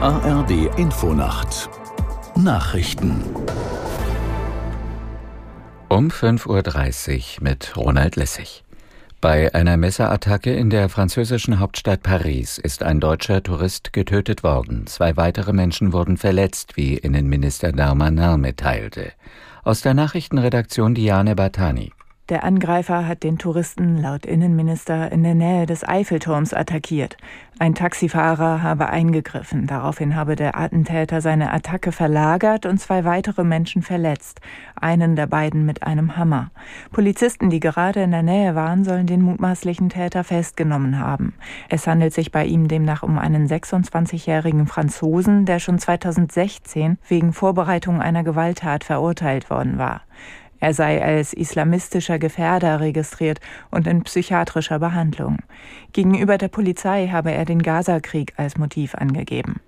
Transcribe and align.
ARD 0.00 0.78
Infonacht 0.78 1.68
Nachrichten 2.36 3.20
um 5.88 6.06
5.30 6.06 7.38
Uhr 7.38 7.42
mit 7.42 7.76
Ronald 7.76 8.14
Lessig. 8.14 8.62
Bei 9.20 9.52
einer 9.52 9.76
Messerattacke 9.76 10.54
in 10.54 10.70
der 10.70 10.88
französischen 10.88 11.58
Hauptstadt 11.58 12.04
Paris 12.04 12.58
ist 12.58 12.84
ein 12.84 13.00
deutscher 13.00 13.42
Tourist 13.42 13.92
getötet 13.92 14.44
worden. 14.44 14.86
Zwei 14.86 15.16
weitere 15.16 15.52
Menschen 15.52 15.92
wurden 15.92 16.16
verletzt, 16.16 16.76
wie 16.76 16.94
Innenminister 16.94 17.72
Darmanin 17.72 18.40
mitteilte. 18.40 19.10
Aus 19.64 19.80
der 19.80 19.94
Nachrichtenredaktion 19.94 20.94
Diane 20.94 21.34
Batani. 21.34 21.90
Der 22.28 22.44
Angreifer 22.44 23.08
hat 23.08 23.22
den 23.22 23.38
Touristen 23.38 23.96
laut 23.96 24.26
Innenminister 24.26 25.10
in 25.10 25.22
der 25.22 25.34
Nähe 25.34 25.64
des 25.64 25.82
Eiffelturms 25.88 26.52
attackiert. 26.52 27.16
Ein 27.58 27.74
Taxifahrer 27.74 28.62
habe 28.62 28.90
eingegriffen. 28.90 29.66
Daraufhin 29.66 30.14
habe 30.14 30.36
der 30.36 30.58
Attentäter 30.58 31.22
seine 31.22 31.50
Attacke 31.54 31.90
verlagert 31.90 32.66
und 32.66 32.78
zwei 32.78 33.06
weitere 33.06 33.44
Menschen 33.44 33.80
verletzt. 33.80 34.42
Einen 34.78 35.16
der 35.16 35.26
beiden 35.26 35.64
mit 35.64 35.84
einem 35.84 36.18
Hammer. 36.18 36.50
Polizisten, 36.92 37.48
die 37.48 37.60
gerade 37.60 38.02
in 38.02 38.10
der 38.10 38.22
Nähe 38.22 38.54
waren, 38.54 38.84
sollen 38.84 39.06
den 39.06 39.22
mutmaßlichen 39.22 39.88
Täter 39.88 40.22
festgenommen 40.22 40.98
haben. 40.98 41.32
Es 41.70 41.86
handelt 41.86 42.12
sich 42.12 42.30
bei 42.30 42.44
ihm 42.44 42.68
demnach 42.68 43.02
um 43.02 43.18
einen 43.18 43.48
26-jährigen 43.48 44.66
Franzosen, 44.66 45.46
der 45.46 45.60
schon 45.60 45.78
2016 45.78 46.98
wegen 47.08 47.32
Vorbereitung 47.32 48.02
einer 48.02 48.22
Gewalttat 48.22 48.84
verurteilt 48.84 49.48
worden 49.48 49.78
war. 49.78 50.02
Er 50.60 50.74
sei 50.74 51.02
als 51.02 51.32
islamistischer 51.32 52.18
Gefährder 52.18 52.80
registriert 52.80 53.40
und 53.70 53.86
in 53.86 54.02
psychiatrischer 54.02 54.78
Behandlung. 54.78 55.38
Gegenüber 55.92 56.38
der 56.38 56.48
Polizei 56.48 57.08
habe 57.08 57.32
er 57.32 57.44
den 57.44 57.62
Gazakrieg 57.62 58.34
als 58.36 58.58
Motiv 58.58 58.94
angegeben. 58.94 59.60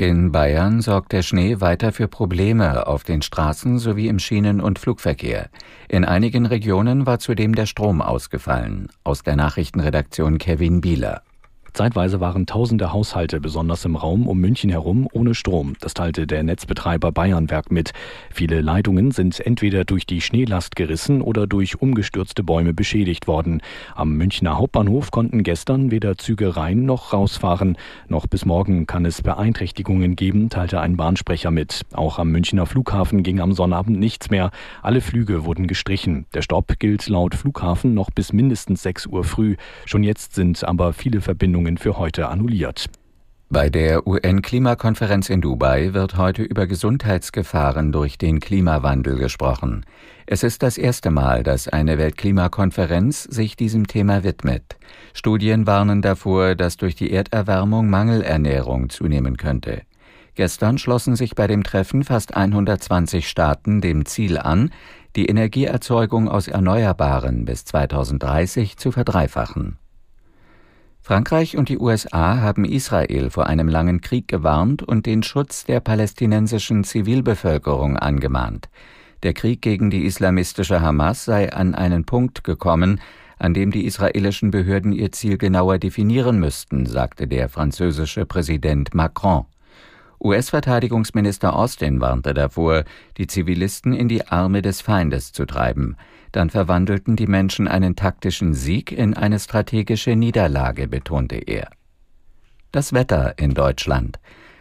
In 0.00 0.30
Bayern 0.30 0.80
sorgt 0.80 1.10
der 1.10 1.22
Schnee 1.22 1.60
weiter 1.60 1.90
für 1.90 2.06
Probleme 2.06 2.86
auf 2.86 3.02
den 3.02 3.20
Straßen 3.20 3.78
sowie 3.78 4.06
im 4.06 4.20
Schienen- 4.20 4.60
und 4.60 4.78
Flugverkehr. 4.78 5.48
In 5.88 6.04
einigen 6.04 6.46
Regionen 6.46 7.04
war 7.04 7.18
zudem 7.18 7.56
der 7.56 7.66
Strom 7.66 8.00
ausgefallen. 8.00 8.90
Aus 9.02 9.24
der 9.24 9.34
Nachrichtenredaktion 9.34 10.38
Kevin 10.38 10.80
Bieler. 10.80 11.22
Zeitweise 11.72 12.20
waren 12.20 12.46
tausende 12.46 12.92
Haushalte, 12.92 13.40
besonders 13.40 13.84
im 13.84 13.94
Raum 13.94 14.26
um 14.26 14.38
München 14.38 14.70
herum, 14.70 15.08
ohne 15.12 15.34
Strom. 15.34 15.74
Das 15.80 15.94
teilte 15.94 16.26
der 16.26 16.42
Netzbetreiber 16.42 17.12
Bayernwerk 17.12 17.70
mit. 17.70 17.92
Viele 18.32 18.60
Leitungen 18.60 19.10
sind 19.10 19.38
entweder 19.38 19.84
durch 19.84 20.06
die 20.06 20.20
Schneelast 20.20 20.76
gerissen 20.76 21.22
oder 21.22 21.46
durch 21.46 21.80
umgestürzte 21.80 22.42
Bäume 22.42 22.74
beschädigt 22.74 23.26
worden. 23.28 23.60
Am 23.94 24.16
Münchner 24.16 24.58
Hauptbahnhof 24.58 25.10
konnten 25.10 25.42
gestern 25.42 25.90
weder 25.90 26.16
Züge 26.16 26.56
rein 26.56 26.84
noch 26.84 27.12
rausfahren. 27.12 27.76
Noch 28.08 28.26
bis 28.26 28.44
morgen 28.44 28.86
kann 28.86 29.04
es 29.04 29.22
Beeinträchtigungen 29.22 30.16
geben, 30.16 30.48
teilte 30.48 30.80
ein 30.80 30.96
Bahnsprecher 30.96 31.50
mit. 31.50 31.82
Auch 31.92 32.18
am 32.18 32.30
Münchner 32.30 32.66
Flughafen 32.66 33.22
ging 33.22 33.40
am 33.40 33.52
Sonnabend 33.52 33.98
nichts 33.98 34.30
mehr. 34.30 34.50
Alle 34.82 35.00
Flüge 35.00 35.44
wurden 35.44 35.66
gestrichen. 35.66 36.26
Der 36.34 36.42
Stopp 36.42 36.78
gilt 36.78 37.08
laut 37.08 37.34
Flughafen 37.34 37.94
noch 37.94 38.10
bis 38.10 38.32
mindestens 38.32 38.82
6 38.82 39.06
Uhr 39.06 39.22
früh. 39.22 39.56
Schon 39.84 40.02
jetzt 40.02 40.34
sind 40.34 40.64
aber 40.64 40.92
viele 40.92 41.20
Verbindungen 41.20 41.57
Verhandlungen 41.58 41.76
für 41.76 41.98
heute 41.98 42.28
annulliert. 42.28 42.86
Bei 43.50 43.70
der 43.70 44.06
UN-Klimakonferenz 44.06 45.30
in 45.30 45.40
Dubai 45.40 45.94
wird 45.94 46.16
heute 46.16 46.42
über 46.42 46.66
Gesundheitsgefahren 46.66 47.92
durch 47.92 48.18
den 48.18 48.40
Klimawandel 48.40 49.16
gesprochen. 49.16 49.84
Es 50.26 50.42
ist 50.42 50.62
das 50.62 50.76
erste 50.78 51.10
Mal, 51.10 51.42
dass 51.42 51.66
eine 51.66 51.98
Weltklimakonferenz 51.98 53.24
sich 53.24 53.56
diesem 53.56 53.86
Thema 53.86 54.22
widmet. 54.22 54.76
Studien 55.14 55.66
warnen 55.66 56.02
davor, 56.02 56.54
dass 56.54 56.76
durch 56.76 56.94
die 56.94 57.10
Erderwärmung 57.10 57.88
Mangelernährung 57.88 58.90
zunehmen 58.90 59.36
könnte. 59.36 59.82
Gestern 60.34 60.78
schlossen 60.78 61.16
sich 61.16 61.34
bei 61.34 61.46
dem 61.48 61.64
Treffen 61.64 62.04
fast 62.04 62.36
120 62.36 63.28
Staaten 63.28 63.80
dem 63.80 64.04
Ziel 64.04 64.38
an, 64.38 64.70
die 65.16 65.26
Energieerzeugung 65.26 66.28
aus 66.28 66.46
Erneuerbaren 66.46 67.46
bis 67.46 67.64
2030 67.64 68.76
zu 68.76 68.92
verdreifachen. 68.92 69.78
Frankreich 71.08 71.56
und 71.56 71.70
die 71.70 71.78
USA 71.78 72.42
haben 72.42 72.66
Israel 72.66 73.30
vor 73.30 73.46
einem 73.46 73.66
langen 73.66 74.02
Krieg 74.02 74.28
gewarnt 74.28 74.82
und 74.82 75.06
den 75.06 75.22
Schutz 75.22 75.64
der 75.64 75.80
palästinensischen 75.80 76.84
Zivilbevölkerung 76.84 77.96
angemahnt. 77.96 78.68
Der 79.22 79.32
Krieg 79.32 79.62
gegen 79.62 79.88
die 79.88 80.04
islamistische 80.04 80.82
Hamas 80.82 81.24
sei 81.24 81.50
an 81.50 81.74
einen 81.74 82.04
Punkt 82.04 82.44
gekommen, 82.44 83.00
an 83.38 83.54
dem 83.54 83.70
die 83.70 83.86
israelischen 83.86 84.50
Behörden 84.50 84.92
ihr 84.92 85.10
Ziel 85.10 85.38
genauer 85.38 85.78
definieren 85.78 86.40
müssten, 86.40 86.84
sagte 86.84 87.26
der 87.26 87.48
französische 87.48 88.26
Präsident 88.26 88.92
Macron. 88.92 89.46
US-Verteidigungsminister 90.20 91.54
Austin 91.54 92.00
warnte 92.00 92.34
davor, 92.34 92.84
die 93.16 93.26
Zivilisten 93.26 93.92
in 93.92 94.08
die 94.08 94.26
Arme 94.26 94.62
des 94.62 94.80
Feindes 94.80 95.32
zu 95.32 95.46
treiben. 95.46 95.96
Dann 96.32 96.50
verwandelten 96.50 97.16
die 97.16 97.26
Menschen 97.26 97.68
einen 97.68 97.96
taktischen 97.96 98.52
Sieg 98.52 98.92
in 98.92 99.14
eine 99.14 99.38
strategische 99.38 100.16
Niederlage, 100.16 100.88
betonte 100.88 101.36
er. 101.36 101.70
Das 102.72 102.92
Wetter 102.92 103.38
in 103.38 103.54
Deutschland. 103.54 104.18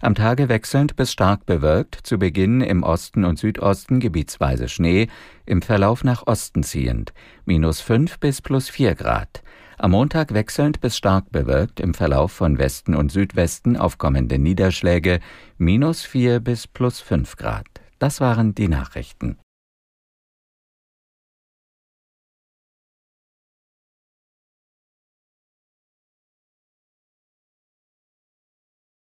Am 0.00 0.14
Tage 0.14 0.48
wechselnd 0.48 0.94
bis 0.94 1.10
stark 1.10 1.44
bewölkt, 1.44 1.98
zu 2.04 2.18
Beginn 2.18 2.60
im 2.60 2.84
Osten 2.84 3.24
und 3.24 3.36
Südosten 3.36 3.98
gebietsweise 3.98 4.68
Schnee, 4.68 5.08
im 5.44 5.60
Verlauf 5.60 6.04
nach 6.04 6.24
Osten 6.28 6.62
ziehend, 6.62 7.12
minus 7.46 7.80
fünf 7.80 8.20
bis 8.20 8.40
plus 8.40 8.68
vier 8.68 8.94
Grad. 8.94 9.42
Am 9.76 9.90
Montag 9.90 10.34
wechselnd 10.34 10.80
bis 10.80 10.96
stark 10.96 11.32
bewölkt, 11.32 11.80
im 11.80 11.94
Verlauf 11.94 12.30
von 12.30 12.58
Westen 12.58 12.94
und 12.94 13.10
Südwesten 13.10 13.76
aufkommende 13.76 14.38
Niederschläge, 14.38 15.18
minus 15.56 16.02
vier 16.02 16.38
bis 16.38 16.68
plus 16.68 17.00
fünf 17.00 17.34
Grad. 17.34 17.66
Das 17.98 18.20
waren 18.20 18.54
die 18.54 18.68
Nachrichten. 18.68 19.36